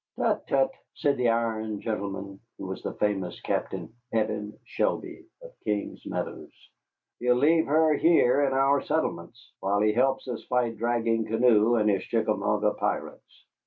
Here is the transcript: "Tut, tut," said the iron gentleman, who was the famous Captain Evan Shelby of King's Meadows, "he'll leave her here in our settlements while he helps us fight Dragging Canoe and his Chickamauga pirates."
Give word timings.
"Tut, 0.17 0.47
tut," 0.47 0.71
said 0.95 1.15
the 1.17 1.29
iron 1.29 1.79
gentleman, 1.79 2.39
who 2.57 2.65
was 2.65 2.81
the 2.81 2.95
famous 2.95 3.39
Captain 3.41 3.93
Evan 4.11 4.57
Shelby 4.65 5.27
of 5.43 5.51
King's 5.63 6.03
Meadows, 6.07 6.49
"he'll 7.19 7.35
leave 7.35 7.67
her 7.67 7.93
here 7.93 8.41
in 8.45 8.51
our 8.51 8.81
settlements 8.81 9.51
while 9.59 9.79
he 9.81 9.93
helps 9.93 10.27
us 10.27 10.43
fight 10.45 10.77
Dragging 10.77 11.25
Canoe 11.25 11.75
and 11.75 11.87
his 11.87 12.01
Chickamauga 12.01 12.73
pirates." 12.79 13.45